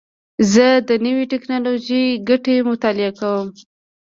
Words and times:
زه 0.53 0.67
د 0.87 0.89
نوې 1.05 1.25
ټکنالوژۍ 1.31 2.05
ګټې 2.29 2.55
مطالعه 2.69 3.11
کوم. 3.19 3.47